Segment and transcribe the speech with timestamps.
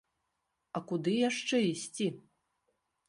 [0.79, 2.07] А куды яшчэ ісці?